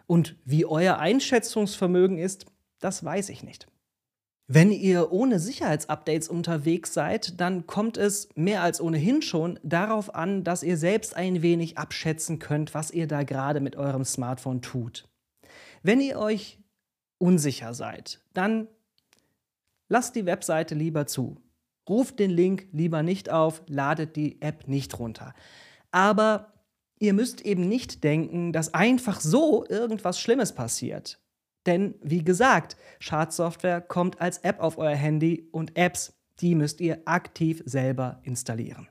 Und 0.07 0.35
wie 0.45 0.65
euer 0.65 0.97
Einschätzungsvermögen 0.97 2.19
ist, 2.19 2.45
das 2.79 3.03
weiß 3.03 3.29
ich 3.29 3.41
nicht. 3.41 3.67
Wenn 4.47 4.71
ihr 4.71 5.11
ohne 5.11 5.39
Sicherheitsupdates 5.39 6.29
unterwegs 6.29 6.93
seid, 6.93 7.39
dann 7.41 7.65
kommt 7.65 7.97
es 7.97 8.29
mehr 8.35 8.61
als 8.61 8.79
ohnehin 8.79 9.23
schon 9.23 9.59
darauf 9.63 10.13
an, 10.13 10.43
dass 10.43 10.61
ihr 10.61 10.77
selbst 10.77 11.15
ein 11.15 11.41
wenig 11.41 11.79
abschätzen 11.79 12.37
könnt, 12.37 12.75
was 12.75 12.91
ihr 12.91 13.07
da 13.07 13.23
gerade 13.23 13.59
mit 13.59 13.75
eurem 13.75 14.05
Smartphone 14.05 14.61
tut. 14.61 15.07
Wenn 15.81 15.99
ihr 15.99 16.19
euch 16.19 16.59
unsicher 17.17 17.73
seid, 17.73 18.21
dann 18.33 18.67
lasst 19.89 20.15
die 20.15 20.27
Webseite 20.27 20.75
lieber 20.75 21.07
zu. 21.07 21.41
Ruft 21.89 22.19
den 22.19 22.31
Link 22.31 22.67
lieber 22.71 23.01
nicht 23.01 23.31
auf, 23.31 23.63
ladet 23.67 24.15
die 24.15 24.41
App 24.41 24.67
nicht 24.67 24.99
runter. 24.99 25.33
Aber 25.89 26.53
ihr 26.99 27.13
müsst 27.13 27.41
eben 27.41 27.67
nicht 27.67 28.03
denken, 28.03 28.53
dass 28.53 28.75
einfach 28.75 29.21
so 29.21 29.65
irgendwas 29.67 30.19
Schlimmes 30.19 30.53
passiert. 30.53 31.19
Denn 31.65 31.95
wie 32.01 32.23
gesagt, 32.23 32.77
Schadsoftware 32.99 33.81
kommt 33.81 34.21
als 34.21 34.39
App 34.39 34.59
auf 34.59 34.77
euer 34.77 34.95
Handy 34.95 35.47
und 35.51 35.77
Apps, 35.77 36.13
die 36.41 36.55
müsst 36.55 36.81
ihr 36.81 37.01
aktiv 37.05 37.63
selber 37.65 38.19
installieren. 38.23 38.87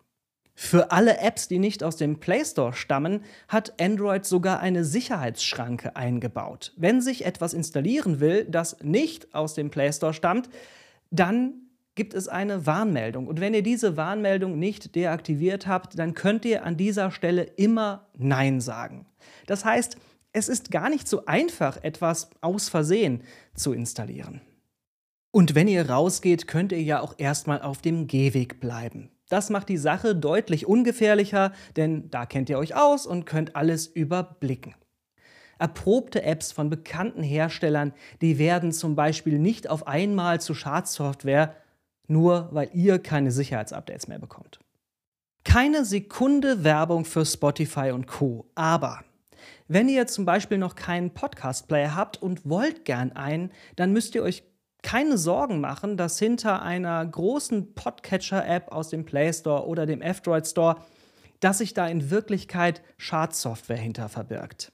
Für 0.57 0.93
alle 0.93 1.19
Apps, 1.19 1.49
die 1.49 1.59
nicht 1.59 1.83
aus 1.83 1.97
dem 1.97 2.21
Play 2.21 2.45
Store 2.45 2.73
stammen, 2.73 3.25
hat 3.49 3.81
Android 3.81 4.25
sogar 4.25 4.61
eine 4.61 4.85
Sicherheitsschranke 4.85 5.97
eingebaut. 5.97 6.73
Wenn 6.77 7.01
sich 7.01 7.25
etwas 7.25 7.55
installieren 7.55 8.21
will, 8.21 8.45
das 8.49 8.81
nicht 8.81 9.35
aus 9.35 9.55
dem 9.55 9.71
Play 9.71 9.93
Store 9.93 10.15
stammt, 10.15 10.49
dann 11.11 11.55
gibt 11.97 12.15
es 12.15 12.29
eine 12.29 12.67
Warnmeldung. 12.67 13.27
Und 13.27 13.41
wenn 13.41 13.55
ihr 13.55 13.63
diese 13.63 13.97
Warnmeldung 13.97 14.59
nicht 14.59 14.95
deaktiviert 14.95 15.67
habt, 15.67 15.99
dann 15.99 16.15
könnt 16.15 16.45
ihr 16.45 16.65
an 16.65 16.77
dieser 16.77 17.11
Stelle 17.11 17.43
immer 17.43 18.07
Nein 18.17 18.61
sagen. 18.61 19.07
Das 19.47 19.65
heißt, 19.65 19.97
es 20.35 20.49
ist 20.49 20.71
gar 20.71 20.91
nicht 20.91 21.09
so 21.09 21.25
einfach, 21.27 21.83
etwas 21.83 22.29
aus 22.41 22.69
Versehen 22.69 23.23
zu 23.55 23.73
installieren. 23.73 24.43
Und 25.31 25.55
wenn 25.55 25.69
ihr 25.69 25.89
rausgeht, 25.89 26.49
könnt 26.49 26.73
ihr 26.73 26.83
ja 26.83 27.01
auch 27.01 27.15
erstmal 27.19 27.63
auf 27.63 27.81
dem 27.81 28.09
Gehweg 28.09 28.61
bleiben. 28.61 29.11
Das 29.29 29.49
macht 29.49 29.69
die 29.69 29.79
Sache 29.79 30.15
deutlich 30.15 30.67
ungefährlicher, 30.67 31.53
denn 31.77 32.11
da 32.11 32.27
kennt 32.27 32.51
ihr 32.51 32.59
euch 32.59 32.75
aus 32.75 33.07
und 33.07 33.27
könnt 33.27 33.57
alles 33.57 33.87
überblicken. 33.87 34.75
Erprobte 35.59 36.23
Apps 36.25 36.51
von 36.51 36.69
bekannten 36.69 37.23
Herstellern, 37.23 37.95
die 38.21 38.39
werden 38.39 38.73
zum 38.73 38.97
Beispiel 38.97 39.39
nicht 39.39 39.71
auf 39.71 39.87
einmal 39.87 40.41
zu 40.41 40.53
Schadsoftware, 40.53 41.55
nur 42.09 42.49
weil 42.51 42.71
ihr 42.75 42.99
keine 42.99 43.31
Sicherheitsupdates 43.31 44.09
mehr 44.09 44.19
bekommt. 44.19 44.59
Keine 45.45 45.85
Sekunde 45.85 46.65
Werbung 46.65 47.05
für 47.05 47.25
Spotify 47.25 47.93
und 47.93 48.07
Co. 48.07 48.47
Aber 48.57 49.05
wenn 49.69 49.89
ihr 49.89 50.07
zum 50.07 50.25
Beispiel 50.25 50.59
noch 50.59 50.75
keinen 50.75 51.15
Podcast-Player 51.15 51.95
habt 51.95 52.21
und 52.21 52.49
wollt 52.49 52.85
gern 52.85 53.13
einen, 53.13 53.53
dann 53.77 53.93
müsst 53.93 54.15
ihr 54.15 54.23
euch 54.23 54.45
keine 54.83 55.17
Sorgen 55.19 55.61
machen, 55.61 55.97
dass 55.97 56.19
hinter 56.19 56.63
einer 56.63 57.05
großen 57.05 57.75
Podcatcher-App 57.75 58.71
aus 58.71 58.91
dem 58.91 59.05
Play 59.05 59.33
Store 59.33 59.67
oder 59.67 59.87
dem 59.87 60.03
F-Droid 60.03 60.47
Store, 60.47 60.77
dass 61.41 61.59
sich 61.59 61.75
da 61.75 61.89
in 61.89 62.11
Wirklichkeit 62.11 62.83
Schadsoftware 62.99 63.77
hinter 63.77 64.09
verbirgt. 64.09 64.73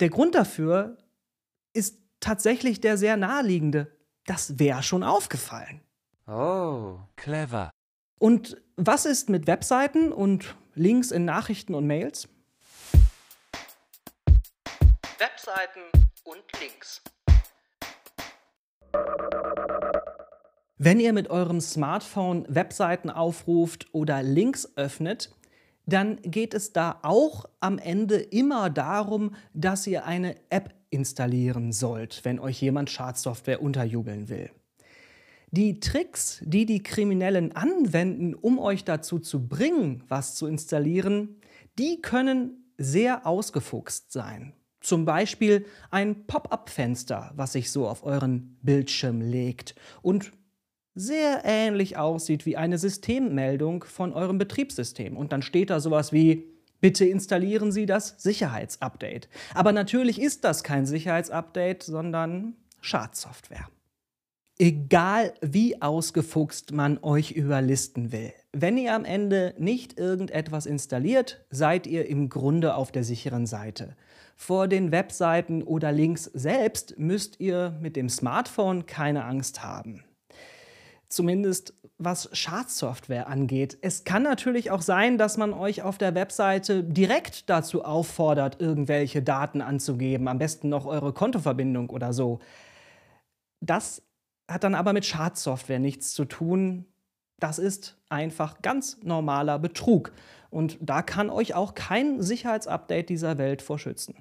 Der 0.00 0.10
Grund 0.10 0.34
dafür 0.34 0.98
ist 1.72 1.98
tatsächlich 2.20 2.80
der 2.80 2.96
sehr 2.96 3.16
naheliegende. 3.16 3.96
Das 4.26 4.58
wäre 4.58 4.82
schon 4.82 5.02
aufgefallen. 5.02 5.80
Oh, 6.26 6.98
clever. 7.16 7.70
Und 8.18 8.60
was 8.76 9.06
ist 9.06 9.30
mit 9.30 9.46
Webseiten 9.46 10.12
und 10.12 10.54
Links 10.74 11.10
in 11.10 11.24
Nachrichten 11.24 11.74
und 11.74 11.86
Mails? 11.86 12.28
Webseiten 15.20 15.82
und 16.24 16.42
Links. 16.62 17.02
Wenn 20.78 20.98
ihr 20.98 21.12
mit 21.12 21.28
eurem 21.28 21.60
Smartphone 21.60 22.46
Webseiten 22.48 23.10
aufruft 23.10 23.88
oder 23.92 24.22
Links 24.22 24.72
öffnet, 24.76 25.36
dann 25.84 26.22
geht 26.22 26.54
es 26.54 26.72
da 26.72 27.00
auch 27.02 27.44
am 27.60 27.76
Ende 27.76 28.16
immer 28.16 28.70
darum, 28.70 29.34
dass 29.52 29.86
ihr 29.86 30.06
eine 30.06 30.36
App 30.48 30.74
installieren 30.88 31.72
sollt, 31.72 32.24
wenn 32.24 32.40
euch 32.40 32.62
jemand 32.62 32.88
Schadsoftware 32.88 33.60
unterjubeln 33.60 34.30
will. 34.30 34.50
Die 35.50 35.80
Tricks, 35.80 36.40
die 36.42 36.64
die 36.64 36.82
Kriminellen 36.82 37.54
anwenden, 37.54 38.34
um 38.34 38.58
euch 38.58 38.86
dazu 38.86 39.18
zu 39.18 39.46
bringen, 39.46 40.02
was 40.08 40.34
zu 40.34 40.46
installieren, 40.46 41.42
die 41.78 42.00
können 42.00 42.72
sehr 42.78 43.26
ausgefuchst 43.26 44.12
sein. 44.12 44.54
Zum 44.80 45.04
Beispiel 45.04 45.66
ein 45.90 46.26
Pop-up-Fenster, 46.26 47.32
was 47.36 47.52
sich 47.52 47.70
so 47.70 47.86
auf 47.86 48.04
euren 48.04 48.58
Bildschirm 48.62 49.20
legt 49.20 49.74
und 50.02 50.32
sehr 50.94 51.42
ähnlich 51.44 51.96
aussieht 51.96 52.46
wie 52.46 52.56
eine 52.56 52.78
Systemmeldung 52.78 53.84
von 53.84 54.12
eurem 54.12 54.38
Betriebssystem. 54.38 55.16
Und 55.16 55.32
dann 55.32 55.42
steht 55.42 55.70
da 55.70 55.80
sowas 55.80 56.12
wie, 56.12 56.48
bitte 56.80 57.04
installieren 57.04 57.72
Sie 57.72 57.86
das 57.86 58.14
Sicherheitsupdate. 58.18 59.28
Aber 59.54 59.72
natürlich 59.72 60.20
ist 60.20 60.44
das 60.44 60.64
kein 60.64 60.86
Sicherheitsupdate, 60.86 61.82
sondern 61.82 62.56
Schadsoftware. 62.80 63.68
Egal 64.62 65.32
wie 65.40 65.80
ausgefuchst 65.80 66.72
man 66.72 66.98
euch 67.00 67.30
überlisten 67.30 68.12
will, 68.12 68.34
wenn 68.52 68.76
ihr 68.76 68.94
am 68.94 69.06
Ende 69.06 69.54
nicht 69.56 69.98
irgendetwas 69.98 70.66
installiert, 70.66 71.42
seid 71.48 71.86
ihr 71.86 72.06
im 72.06 72.28
Grunde 72.28 72.74
auf 72.74 72.92
der 72.92 73.02
sicheren 73.02 73.46
Seite. 73.46 73.96
Vor 74.36 74.68
den 74.68 74.92
Webseiten 74.92 75.62
oder 75.62 75.92
Links 75.92 76.24
selbst 76.24 76.98
müsst 76.98 77.40
ihr 77.40 77.74
mit 77.80 77.96
dem 77.96 78.10
Smartphone 78.10 78.84
keine 78.84 79.24
Angst 79.24 79.64
haben. 79.64 80.04
Zumindest 81.08 81.72
was 81.96 82.28
Schadsoftware 82.34 83.28
angeht. 83.28 83.78
Es 83.80 84.04
kann 84.04 84.22
natürlich 84.22 84.70
auch 84.70 84.82
sein, 84.82 85.16
dass 85.16 85.38
man 85.38 85.54
euch 85.54 85.80
auf 85.80 85.96
der 85.96 86.14
Webseite 86.14 86.84
direkt 86.84 87.48
dazu 87.48 87.82
auffordert, 87.82 88.60
irgendwelche 88.60 89.22
Daten 89.22 89.62
anzugeben, 89.62 90.28
am 90.28 90.38
besten 90.38 90.68
noch 90.68 90.84
eure 90.84 91.14
Kontoverbindung 91.14 91.88
oder 91.88 92.12
so. 92.12 92.40
Das 93.62 94.02
hat 94.50 94.64
dann 94.64 94.74
aber 94.74 94.92
mit 94.92 95.06
Schadsoftware 95.06 95.78
nichts 95.78 96.12
zu 96.12 96.24
tun. 96.24 96.84
Das 97.38 97.58
ist 97.58 97.96
einfach 98.08 98.62
ganz 98.62 98.98
normaler 99.02 99.58
Betrug. 99.58 100.12
Und 100.50 100.78
da 100.80 101.02
kann 101.02 101.30
euch 101.30 101.54
auch 101.54 101.74
kein 101.74 102.20
Sicherheitsupdate 102.20 103.08
dieser 103.08 103.38
Welt 103.38 103.62
vor 103.62 103.78
schützen. 103.78 104.16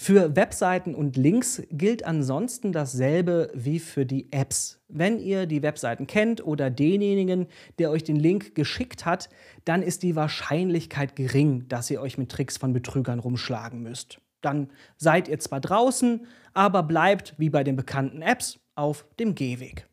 Für 0.00 0.36
Webseiten 0.36 0.94
und 0.94 1.16
Links 1.16 1.60
gilt 1.72 2.04
ansonsten 2.04 2.70
dasselbe 2.70 3.50
wie 3.52 3.80
für 3.80 4.06
die 4.06 4.30
Apps. 4.30 4.80
Wenn 4.86 5.18
ihr 5.18 5.46
die 5.46 5.62
Webseiten 5.62 6.06
kennt 6.06 6.46
oder 6.46 6.70
denjenigen, 6.70 7.48
der 7.80 7.90
euch 7.90 8.04
den 8.04 8.14
Link 8.14 8.54
geschickt 8.54 9.06
hat, 9.06 9.28
dann 9.64 9.82
ist 9.82 10.04
die 10.04 10.14
Wahrscheinlichkeit 10.14 11.16
gering, 11.16 11.66
dass 11.66 11.90
ihr 11.90 12.00
euch 12.00 12.16
mit 12.16 12.30
Tricks 12.30 12.56
von 12.56 12.72
Betrügern 12.72 13.18
rumschlagen 13.18 13.82
müsst. 13.82 14.20
Dann 14.40 14.70
seid 14.98 15.26
ihr 15.26 15.40
zwar 15.40 15.60
draußen, 15.60 16.26
aber 16.54 16.84
bleibt, 16.84 17.34
wie 17.38 17.50
bei 17.50 17.64
den 17.64 17.74
bekannten 17.74 18.22
Apps, 18.22 18.60
auf 18.78 19.04
dem 19.18 19.34
Gehweg. 19.34 19.86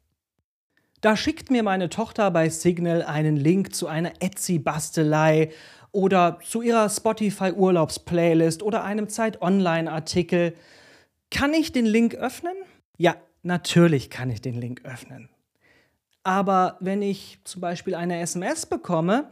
Da 1.02 1.18
schickt 1.18 1.52
mir 1.52 1.64
meine 1.64 1.90
Tochter 1.90 2.32
bei 2.32 2.50
Signal 2.50 3.04
einen 3.04 3.36
Link 3.36 3.76
zu 3.76 3.88
einer 3.88 4.14
Etsy-Bastelei 4.22 5.52
oder 5.92 6.40
zu 6.44 6.62
ihrer 6.62 6.90
Spotify-Urlaubsplaylist 6.90 8.64
oder 8.64 8.84
einem 8.84 9.10
Zeit-Online-Artikel. 9.10 10.56
Kann 11.30 11.54
ich 11.54 11.72
den 11.72 11.86
Link 11.86 12.16
öffnen? 12.16 12.56
Ja, 12.98 13.16
natürlich 13.44 14.10
kann 14.10 14.30
ich 14.30 14.42
den 14.42 14.56
Link 14.56 14.84
öffnen. 14.84 15.30
Aber 16.24 16.78
wenn 16.80 17.02
ich 17.02 17.40
zum 17.44 17.62
Beispiel 17.62 17.94
eine 17.94 18.20
SMS 18.20 18.66
bekomme, 18.66 19.30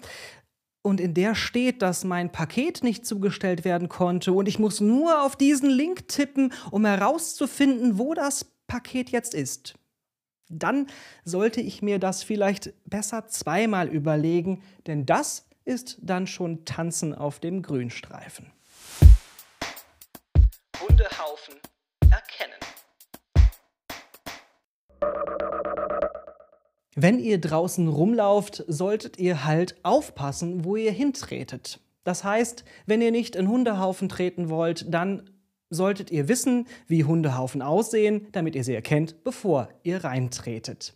und 0.84 1.00
in 1.00 1.14
der 1.14 1.34
steht, 1.34 1.82
dass 1.82 2.04
mein 2.04 2.32
Paket 2.32 2.84
nicht 2.84 3.06
zugestellt 3.06 3.64
werden 3.64 3.88
konnte 3.88 4.34
und 4.34 4.50
ich 4.50 4.60
muss 4.60 4.82
nur 4.82 5.24
auf 5.24 5.38
diesen 5.38 5.70
Link 5.70 6.10
tippen, 6.10 6.54
um 6.72 6.86
herauszufinden, 6.86 7.98
wo 7.98 8.14
das 8.14 8.53
Paket 8.74 9.12
jetzt 9.12 9.36
ist. 9.36 9.76
Dann 10.50 10.88
sollte 11.24 11.62
ich 11.62 11.84
mir 11.84 12.00
das 12.00 12.24
vielleicht 12.24 12.74
besser 12.90 13.28
zweimal 13.28 13.88
überlegen, 13.88 14.64
denn 14.88 15.06
das 15.06 15.46
ist 15.64 16.00
dann 16.02 16.26
schon 16.26 16.66
Tanzen 16.66 17.14
auf 17.14 17.40
dem 17.40 17.62
Grünstreifen. 17.62 18.52
Hundehaufen 20.82 21.54
erkennen. 22.10 22.60
Wenn 26.96 27.20
ihr 27.20 27.40
draußen 27.40 27.88
rumlauft, 27.88 28.64
solltet 28.68 29.20
ihr 29.20 29.46
halt 29.46 29.76
aufpassen, 29.86 30.66
wo 30.66 30.78
ihr 30.78 30.92
hintretet. 30.92 31.80
Das 32.04 32.24
heißt, 32.24 32.66
wenn 32.88 33.04
ihr 33.04 33.12
nicht 33.12 33.36
in 33.36 33.48
Hundehaufen 33.48 34.10
treten 34.10 34.50
wollt, 34.50 34.92
dann 34.92 35.30
solltet 35.74 36.12
ihr 36.12 36.28
wissen, 36.28 36.68
wie 36.88 37.04
Hundehaufen 37.04 37.62
aussehen, 37.62 38.28
damit 38.32 38.56
ihr 38.56 38.64
sie 38.64 38.76
erkennt, 38.76 39.24
bevor 39.24 39.70
ihr 39.84 40.04
reintretet. 40.04 40.96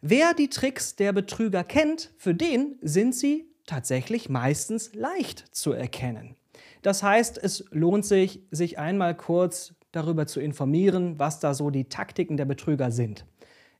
Wer 0.00 0.34
die 0.34 0.48
Tricks 0.48 0.96
der 0.96 1.12
Betrüger 1.12 1.64
kennt, 1.64 2.12
für 2.16 2.34
den 2.34 2.76
sind 2.82 3.14
sie 3.14 3.46
tatsächlich 3.66 4.28
meistens 4.28 4.94
leicht 4.94 5.54
zu 5.54 5.72
erkennen. 5.72 6.36
Das 6.82 7.02
heißt, 7.02 7.38
es 7.38 7.64
lohnt 7.70 8.04
sich, 8.04 8.42
sich 8.50 8.78
einmal 8.78 9.16
kurz 9.16 9.74
darüber 9.92 10.26
zu 10.26 10.40
informieren, 10.40 11.18
was 11.18 11.38
da 11.38 11.54
so 11.54 11.70
die 11.70 11.84
Taktiken 11.84 12.36
der 12.36 12.46
Betrüger 12.46 12.90
sind. 12.90 13.24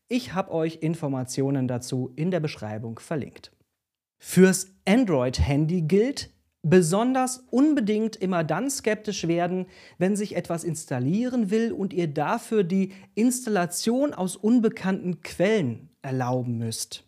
Ich 0.09 0.35
habe 0.35 0.53
euch 0.53 0.77
Informationen 0.83 1.67
dazu 1.67 2.13
in 2.17 2.31
der 2.31 2.41
Beschreibung 2.41 2.99
verlinkt. 2.99 3.51
Fürs 4.19 4.69
Android-Handy 4.87 5.83
gilt, 5.83 6.31
besonders 6.62 7.45
unbedingt 7.50 8.16
immer 8.16 8.45
dann 8.45 8.71
skeptisch 8.71 9.26
werden, 9.26 9.66
wenn 9.99 10.16
sich 10.16 10.37
etwas 10.37 10.64
installieren 10.64 11.50
will 11.50 11.73
und 11.73 11.92
ihr 11.92 12.07
dafür 12.07 12.62
die 12.62 12.92
Installation 13.14 14.14
aus 14.14 14.37
unbekannten 14.37 15.21
Quellen 15.21 15.90
erlauben 16.02 16.59
müsst. 16.59 17.04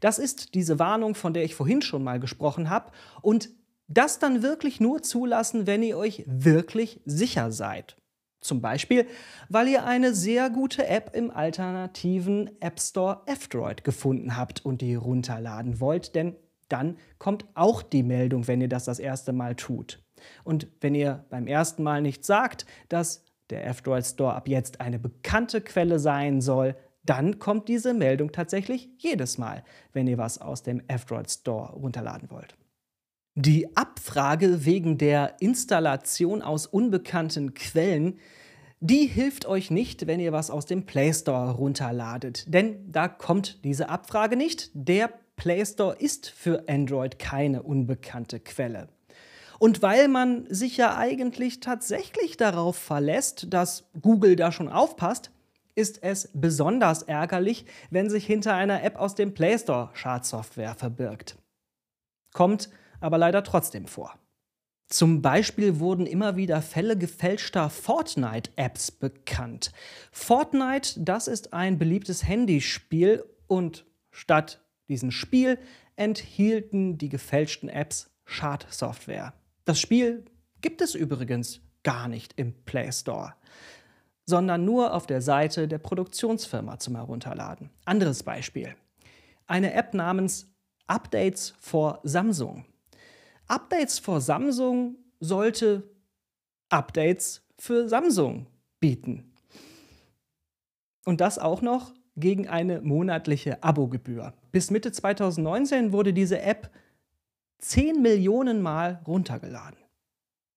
Das 0.00 0.18
ist 0.18 0.54
diese 0.54 0.78
Warnung, 0.78 1.14
von 1.14 1.34
der 1.34 1.44
ich 1.44 1.54
vorhin 1.54 1.82
schon 1.82 2.02
mal 2.02 2.18
gesprochen 2.18 2.70
habe. 2.70 2.90
Und 3.20 3.50
das 3.86 4.18
dann 4.18 4.42
wirklich 4.42 4.80
nur 4.80 5.02
zulassen, 5.02 5.66
wenn 5.66 5.82
ihr 5.82 5.98
euch 5.98 6.24
wirklich 6.26 7.00
sicher 7.04 7.52
seid. 7.52 7.96
Zum 8.40 8.60
Beispiel, 8.60 9.06
weil 9.48 9.68
ihr 9.68 9.84
eine 9.84 10.14
sehr 10.14 10.50
gute 10.50 10.86
App 10.86 11.14
im 11.14 11.30
alternativen 11.30 12.50
App 12.60 12.80
Store 12.80 13.22
F-Droid 13.26 13.84
gefunden 13.84 14.36
habt 14.36 14.64
und 14.64 14.82
die 14.82 14.94
runterladen 14.94 15.80
wollt, 15.80 16.14
denn 16.14 16.36
dann 16.68 16.98
kommt 17.18 17.46
auch 17.54 17.82
die 17.82 18.02
Meldung, 18.02 18.46
wenn 18.48 18.60
ihr 18.60 18.68
das 18.68 18.84
das 18.84 18.98
erste 18.98 19.32
Mal 19.32 19.54
tut. 19.54 20.02
Und 20.44 20.68
wenn 20.80 20.94
ihr 20.94 21.24
beim 21.30 21.46
ersten 21.46 21.82
Mal 21.82 22.02
nicht 22.02 22.24
sagt, 22.24 22.66
dass 22.88 23.24
der 23.50 23.66
F-Droid 23.66 24.06
Store 24.06 24.34
ab 24.34 24.48
jetzt 24.48 24.80
eine 24.80 24.98
bekannte 24.98 25.60
Quelle 25.60 25.98
sein 25.98 26.40
soll, 26.40 26.76
dann 27.04 27.38
kommt 27.38 27.68
diese 27.68 27.92
Meldung 27.92 28.32
tatsächlich 28.32 28.88
jedes 28.98 29.36
Mal, 29.36 29.62
wenn 29.92 30.06
ihr 30.06 30.16
was 30.16 30.38
aus 30.38 30.62
dem 30.62 30.82
F-Droid 30.88 31.30
Store 31.30 31.72
runterladen 31.72 32.30
wollt. 32.30 32.56
Die 33.34 33.76
Abfrage 33.76 34.64
wegen 34.64 34.96
der 34.96 35.36
Installation 35.40 36.40
aus 36.40 36.66
unbekannten 36.66 37.52
Quellen, 37.54 38.18
die 38.80 39.06
hilft 39.06 39.46
euch 39.46 39.70
nicht, 39.70 40.06
wenn 40.06 40.20
ihr 40.20 40.32
was 40.32 40.50
aus 40.50 40.66
dem 40.66 40.86
Play 40.86 41.12
Store 41.12 41.52
runterladet, 41.52 42.44
denn 42.52 42.92
da 42.92 43.08
kommt 43.08 43.64
diese 43.64 43.88
Abfrage 43.88 44.36
nicht. 44.36 44.70
Der 44.74 45.10
Play 45.36 45.64
Store 45.64 45.96
ist 45.96 46.28
für 46.28 46.68
Android 46.68 47.18
keine 47.18 47.62
unbekannte 47.62 48.40
Quelle. 48.40 48.88
Und 49.58 49.82
weil 49.82 50.08
man 50.08 50.46
sich 50.52 50.76
ja 50.76 50.96
eigentlich 50.96 51.60
tatsächlich 51.60 52.36
darauf 52.36 52.76
verlässt, 52.76 53.52
dass 53.52 53.84
Google 54.00 54.36
da 54.36 54.52
schon 54.52 54.68
aufpasst, 54.68 55.30
ist 55.74 56.02
es 56.02 56.30
besonders 56.34 57.02
ärgerlich, 57.02 57.66
wenn 57.90 58.10
sich 58.10 58.26
hinter 58.26 58.54
einer 58.54 58.82
App 58.82 58.96
aus 58.96 59.14
dem 59.14 59.34
Play 59.34 59.58
Store 59.58 59.90
Schadsoftware 59.94 60.74
verbirgt. 60.74 61.36
Kommt 62.32 62.70
aber 63.00 63.18
leider 63.18 63.42
trotzdem 63.42 63.86
vor. 63.86 64.18
Zum 64.88 65.22
Beispiel 65.22 65.80
wurden 65.80 66.06
immer 66.06 66.36
wieder 66.36 66.62
Fälle 66.62 66.96
gefälschter 66.96 67.70
Fortnite-Apps 67.70 68.92
bekannt. 68.92 69.72
Fortnite, 70.12 71.00
das 71.00 71.26
ist 71.26 71.52
ein 71.52 71.78
beliebtes 71.78 72.24
Handyspiel 72.24 73.24
und 73.46 73.86
statt 74.10 74.63
diesem 74.88 75.10
Spiel 75.10 75.58
enthielten 75.96 76.98
die 76.98 77.08
gefälschten 77.08 77.68
Apps 77.68 78.10
Schadsoftware. 78.24 79.34
Das 79.64 79.80
Spiel 79.80 80.24
gibt 80.60 80.80
es 80.80 80.94
übrigens 80.94 81.60
gar 81.82 82.08
nicht 82.08 82.34
im 82.36 82.52
Play 82.64 82.90
Store, 82.90 83.34
sondern 84.26 84.64
nur 84.64 84.94
auf 84.94 85.06
der 85.06 85.20
Seite 85.20 85.68
der 85.68 85.78
Produktionsfirma 85.78 86.78
zum 86.78 86.96
Herunterladen. 86.96 87.70
Anderes 87.84 88.22
Beispiel. 88.22 88.74
Eine 89.46 89.74
App 89.74 89.94
namens 89.94 90.48
Updates 90.86 91.54
for 91.60 92.00
Samsung. 92.02 92.64
Updates 93.46 93.98
for 93.98 94.20
Samsung 94.20 94.96
sollte 95.20 95.90
Updates 96.70 97.42
für 97.58 97.88
Samsung 97.88 98.46
bieten. 98.80 99.32
Und 101.04 101.20
das 101.20 101.38
auch 101.38 101.60
noch 101.60 101.92
gegen 102.16 102.48
eine 102.48 102.80
monatliche 102.80 103.62
Abogebühr. 103.62 104.34
Bis 104.52 104.70
Mitte 104.70 104.92
2019 104.92 105.92
wurde 105.92 106.12
diese 106.12 106.40
App 106.40 106.70
10 107.58 108.02
Millionen 108.02 108.62
Mal 108.62 109.00
runtergeladen. 109.06 109.78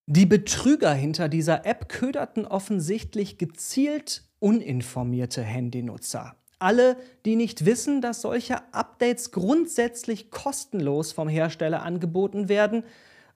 Die 0.06 0.26
Betrüger 0.26 0.92
hinter 0.94 1.28
dieser 1.28 1.66
App 1.66 1.88
köderten 1.88 2.46
offensichtlich 2.46 3.38
gezielt 3.38 4.24
uninformierte 4.38 5.42
Handynutzer. 5.42 6.36
Alle, 6.58 6.96
die 7.24 7.36
nicht 7.36 7.66
wissen, 7.66 8.00
dass 8.00 8.22
solche 8.22 8.56
Updates 8.72 9.30
grundsätzlich 9.30 10.30
kostenlos 10.30 11.12
vom 11.12 11.28
Hersteller 11.28 11.82
angeboten 11.82 12.48
werden 12.48 12.84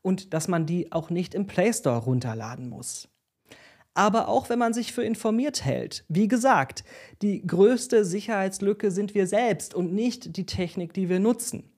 und 0.01 0.35
dass 0.35 0.49
man 0.49 0.67
die 0.67 0.91
auch 0.93 1.11
nicht 1.11 1.35
im 1.35 1.47
Play 1.47 1.73
Store 1.73 1.99
runterladen 1.99 2.69
muss. 2.69 3.09
Aber 3.95 4.29
auch 4.29 4.49
wenn 4.49 4.59
man 4.59 4.73
sich 4.73 4.93
für 4.93 5.05
informiert 5.05 5.65
hält, 5.65 6.05
wie 6.09 6.29
gesagt, 6.29 6.83
die 7.21 7.47
größte 7.47 8.05
Sicherheitslücke 8.05 8.91
sind 8.91 9.15
wir 9.15 9.27
selbst 9.27 9.75
und 9.75 9.93
nicht 9.93 10.37
die 10.37 10.47
Technik, 10.47 10.95
die 10.95 11.09
wir 11.09 11.21
nutzen. 11.21 11.71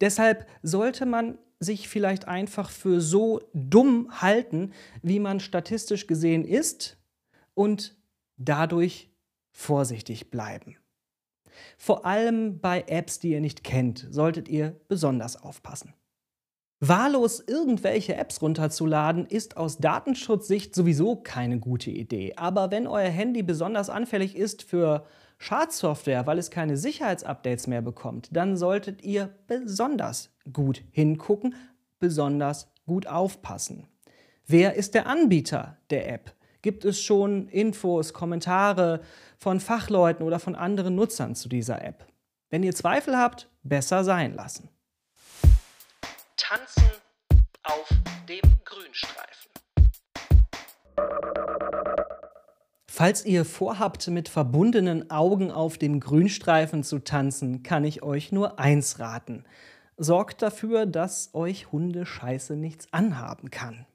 Deshalb 0.00 0.46
sollte 0.62 1.04
man 1.04 1.38
sich 1.60 1.88
vielleicht 1.88 2.26
einfach 2.26 2.70
für 2.70 3.00
so 3.00 3.40
dumm 3.52 4.20
halten, 4.20 4.72
wie 5.02 5.20
man 5.20 5.40
statistisch 5.40 6.06
gesehen 6.06 6.44
ist 6.44 6.96
und 7.54 7.96
dadurch 8.36 9.10
vorsichtig 9.52 10.30
bleiben. 10.30 10.76
Vor 11.76 12.06
allem 12.06 12.60
bei 12.60 12.84
Apps, 12.86 13.18
die 13.18 13.30
ihr 13.30 13.40
nicht 13.40 13.62
kennt, 13.62 14.08
solltet 14.10 14.48
ihr 14.48 14.80
besonders 14.88 15.36
aufpassen. 15.36 15.94
Wahllos 16.84 17.38
irgendwelche 17.38 18.16
Apps 18.16 18.42
runterzuladen, 18.42 19.26
ist 19.26 19.56
aus 19.56 19.78
Datenschutzsicht 19.78 20.74
sowieso 20.74 21.14
keine 21.14 21.60
gute 21.60 21.92
Idee. 21.92 22.34
Aber 22.34 22.72
wenn 22.72 22.88
euer 22.88 23.08
Handy 23.08 23.44
besonders 23.44 23.88
anfällig 23.88 24.34
ist 24.34 24.64
für 24.64 25.06
Schadsoftware, 25.38 26.26
weil 26.26 26.38
es 26.38 26.50
keine 26.50 26.76
Sicherheitsupdates 26.76 27.68
mehr 27.68 27.82
bekommt, 27.82 28.30
dann 28.32 28.56
solltet 28.56 29.04
ihr 29.04 29.30
besonders 29.46 30.34
gut 30.52 30.82
hingucken, 30.90 31.54
besonders 32.00 32.68
gut 32.84 33.06
aufpassen. 33.06 33.86
Wer 34.48 34.74
ist 34.74 34.94
der 34.94 35.06
Anbieter 35.06 35.76
der 35.90 36.12
App? 36.12 36.34
Gibt 36.62 36.84
es 36.84 37.00
schon 37.00 37.46
Infos, 37.46 38.12
Kommentare 38.12 39.02
von 39.38 39.60
Fachleuten 39.60 40.26
oder 40.26 40.40
von 40.40 40.56
anderen 40.56 40.96
Nutzern 40.96 41.36
zu 41.36 41.48
dieser 41.48 41.84
App? 41.84 42.08
Wenn 42.50 42.64
ihr 42.64 42.74
Zweifel 42.74 43.16
habt, 43.16 43.48
besser 43.62 44.02
sein 44.02 44.34
lassen. 44.34 44.68
Tanzen 46.52 46.90
auf 47.62 47.88
dem 48.28 48.42
Grünstreifen. 48.66 49.50
Falls 52.86 53.24
ihr 53.24 53.46
vorhabt, 53.46 54.08
mit 54.08 54.28
verbundenen 54.28 55.10
Augen 55.10 55.50
auf 55.50 55.78
dem 55.78 55.98
Grünstreifen 55.98 56.82
zu 56.82 56.98
tanzen, 56.98 57.62
kann 57.62 57.84
ich 57.84 58.02
euch 58.02 58.32
nur 58.32 58.58
eins 58.58 58.98
raten. 58.98 59.46
Sorgt 59.96 60.42
dafür, 60.42 60.84
dass 60.84 61.34
euch 61.34 61.72
Hundescheiße 61.72 62.54
nichts 62.54 62.86
anhaben 62.92 63.50
kann. 63.50 63.86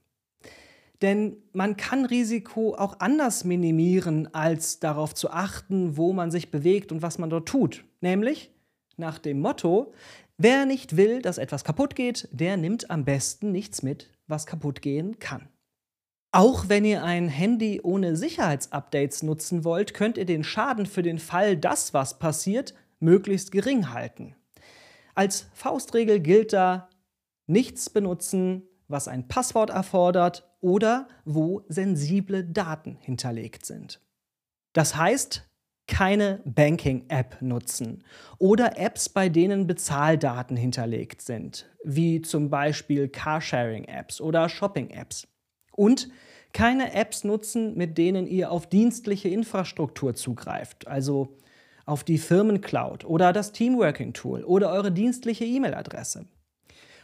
Denn 1.03 1.37
man 1.53 1.77
kann 1.77 2.05
Risiko 2.05 2.73
auch 2.73 2.99
anders 2.99 3.43
minimieren, 3.43 4.33
als 4.33 4.79
darauf 4.79 5.13
zu 5.13 5.29
achten, 5.29 5.95
wo 5.95 6.11
man 6.11 6.31
sich 6.31 6.49
bewegt 6.49 6.91
und 6.91 7.03
was 7.03 7.19
man 7.19 7.29
dort 7.29 7.47
tut. 7.47 7.83
Nämlich 8.01 8.49
nach 8.95 9.19
dem 9.19 9.41
Motto, 9.41 9.93
wer 10.37 10.65
nicht 10.65 10.97
will, 10.97 11.21
dass 11.21 11.37
etwas 11.37 11.63
kaputt 11.63 11.95
geht, 11.95 12.27
der 12.31 12.57
nimmt 12.57 12.89
am 12.89 13.05
besten 13.05 13.51
nichts 13.51 13.83
mit, 13.83 14.09
was 14.27 14.45
kaputt 14.45 14.81
gehen 14.81 15.19
kann. 15.19 15.49
Auch 16.31 16.69
wenn 16.69 16.85
ihr 16.85 17.03
ein 17.03 17.29
Handy 17.29 17.79
ohne 17.81 18.15
Sicherheitsupdates 18.15 19.23
nutzen 19.23 19.63
wollt, 19.63 19.93
könnt 19.93 20.17
ihr 20.17 20.25
den 20.25 20.43
Schaden 20.43 20.85
für 20.85 21.01
den 21.01 21.19
Fall, 21.19 21.57
dass 21.57 21.93
was 21.93 22.19
passiert, 22.19 22.73
möglichst 22.99 23.51
gering 23.51 23.93
halten. 23.93 24.35
Als 25.15 25.47
Faustregel 25.53 26.19
gilt 26.19 26.53
da, 26.53 26.89
Nichts 27.47 27.89
benutzen, 27.89 28.63
was 28.89 29.07
ein 29.07 29.29
Passwort 29.29 29.69
erfordert 29.69 30.53
oder 30.59 31.07
wo 31.23 31.63
sensible 31.69 32.43
Daten 32.43 32.97
hinterlegt 32.99 33.65
sind. 33.65 34.01
Das 34.73 34.97
heißt, 34.97 35.46
keine 35.87 36.41
Banking-App 36.45 37.41
nutzen 37.41 38.03
oder 38.37 38.77
Apps, 38.77 39.09
bei 39.09 39.29
denen 39.29 39.67
Bezahldaten 39.67 40.57
hinterlegt 40.57 41.21
sind, 41.21 41.65
wie 41.83 42.21
zum 42.21 42.49
Beispiel 42.49 43.07
Carsharing-Apps 43.07 44.21
oder 44.21 44.49
Shopping-Apps. 44.49 45.27
Und 45.71 46.09
keine 46.53 46.93
Apps 46.93 47.23
nutzen, 47.23 47.75
mit 47.75 47.97
denen 47.97 48.27
ihr 48.27 48.51
auf 48.51 48.67
dienstliche 48.67 49.29
Infrastruktur 49.29 50.15
zugreift, 50.15 50.87
also 50.87 51.37
auf 51.85 52.03
die 52.03 52.17
Firmencloud 52.17 53.05
oder 53.05 53.31
das 53.31 53.53
Teamworking-Tool 53.53 54.43
oder 54.43 54.71
eure 54.71 54.91
dienstliche 54.91 55.45
E-Mail-Adresse. 55.45 56.25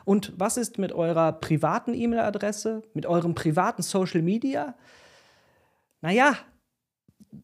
Und 0.05 0.33
was 0.37 0.57
ist 0.57 0.77
mit 0.77 0.91
eurer 0.91 1.31
privaten 1.31 1.93
E-Mail-Adresse, 1.93 2.83
mit 2.93 3.05
eurem 3.05 3.35
privaten 3.35 3.81
Social 3.81 4.21
Media? 4.21 4.75
Naja, 6.01 6.35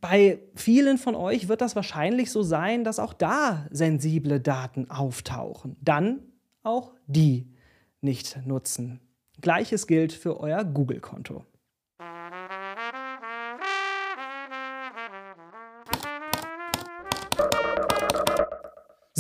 bei 0.01 0.39
vielen 0.55 0.97
von 0.97 1.15
euch 1.15 1.47
wird 1.47 1.61
das 1.61 1.75
wahrscheinlich 1.75 2.31
so 2.31 2.43
sein, 2.43 2.83
dass 2.83 2.99
auch 2.99 3.13
da 3.13 3.67
sensible 3.71 4.39
Daten 4.39 4.89
auftauchen. 4.89 5.75
Dann 5.81 6.19
auch 6.63 6.93
die 7.07 7.51
nicht 8.01 8.45
nutzen. 8.45 8.99
Gleiches 9.41 9.87
gilt 9.87 10.13
für 10.13 10.39
euer 10.39 10.63
Google-Konto. 10.63 11.45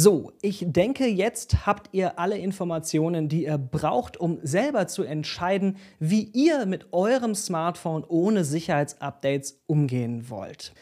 So, 0.01 0.31
ich 0.41 0.63
denke, 0.65 1.07
jetzt 1.07 1.65
habt 1.65 1.89
ihr 1.91 2.19
alle 2.19 2.37
Informationen, 2.37 3.27
die 3.27 3.43
ihr 3.43 3.57
braucht, 3.57 4.15
um 4.15 4.39
selber 4.43 4.87
zu 4.87 5.03
entscheiden, 5.03 5.75
wie 5.99 6.23
ihr 6.23 6.65
mit 6.65 6.93
eurem 6.93 7.35
Smartphone 7.35 8.05
ohne 8.07 8.45
Sicherheitsupdates 8.45 9.61
umgehen 9.67 10.29
wollt. 10.29 10.73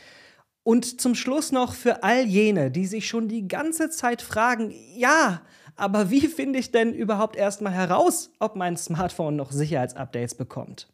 Und 0.61 1.01
zum 1.01 1.15
Schluss 1.15 1.51
noch 1.51 1.73
für 1.73 2.03
all 2.03 2.27
jene, 2.27 2.69
die 2.69 2.85
sich 2.85 3.07
schon 3.07 3.27
die 3.27 3.47
ganze 3.47 3.89
Zeit 3.89 4.21
fragen, 4.21 4.71
ja, 4.95 5.41
aber 5.75 6.11
wie 6.11 6.27
finde 6.27 6.59
ich 6.59 6.71
denn 6.71 6.93
überhaupt 6.93 7.37
erstmal 7.37 7.73
heraus, 7.73 8.29
ob 8.37 8.55
mein 8.55 8.77
Smartphone 8.77 9.35
noch 9.35 9.51
Sicherheitsupdates 9.51 10.35
bekommt? 10.35 10.89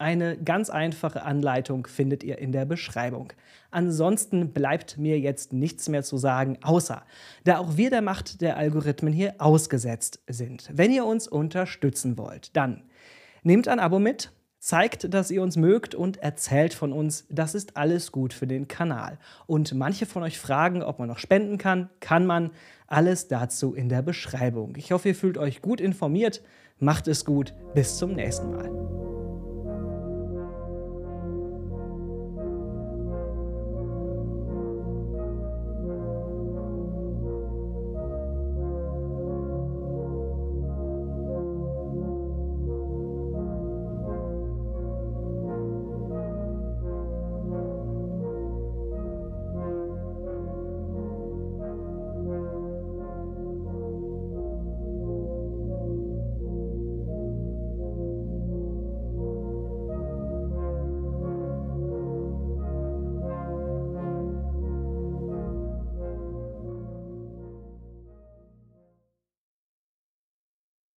Eine 0.00 0.38
ganz 0.38 0.70
einfache 0.70 1.22
Anleitung 1.24 1.88
findet 1.88 2.22
ihr 2.22 2.38
in 2.38 2.52
der 2.52 2.64
Beschreibung. 2.64 3.32
Ansonsten 3.72 4.52
bleibt 4.52 4.96
mir 4.96 5.18
jetzt 5.18 5.52
nichts 5.52 5.88
mehr 5.88 6.04
zu 6.04 6.18
sagen, 6.18 6.56
außer, 6.62 7.02
da 7.42 7.58
auch 7.58 7.76
wir 7.76 7.90
der 7.90 8.00
Macht 8.00 8.40
der 8.40 8.56
Algorithmen 8.56 9.12
hier 9.12 9.34
ausgesetzt 9.38 10.20
sind. 10.28 10.70
Wenn 10.72 10.92
ihr 10.92 11.04
uns 11.04 11.26
unterstützen 11.26 12.16
wollt, 12.16 12.56
dann 12.56 12.84
nehmt 13.42 13.66
ein 13.66 13.80
Abo 13.80 13.98
mit, 13.98 14.30
zeigt, 14.60 15.12
dass 15.12 15.32
ihr 15.32 15.42
uns 15.42 15.56
mögt 15.56 15.96
und 15.96 16.18
erzählt 16.18 16.74
von 16.74 16.92
uns. 16.92 17.26
Das 17.28 17.56
ist 17.56 17.76
alles 17.76 18.12
gut 18.12 18.32
für 18.32 18.46
den 18.46 18.68
Kanal. 18.68 19.18
Und 19.46 19.74
manche 19.74 20.06
von 20.06 20.22
euch 20.22 20.38
fragen, 20.38 20.84
ob 20.84 21.00
man 21.00 21.08
noch 21.08 21.18
spenden 21.18 21.58
kann. 21.58 21.90
Kann 21.98 22.24
man. 22.24 22.50
Alles 22.86 23.28
dazu 23.28 23.74
in 23.74 23.88
der 23.88 24.00
Beschreibung. 24.02 24.74
Ich 24.76 24.92
hoffe, 24.92 25.08
ihr 25.08 25.14
fühlt 25.14 25.38
euch 25.38 25.60
gut 25.60 25.80
informiert. 25.80 26.40
Macht 26.78 27.06
es 27.08 27.24
gut. 27.24 27.52
Bis 27.74 27.98
zum 27.98 28.14
nächsten 28.14 28.50
Mal. 28.50 28.70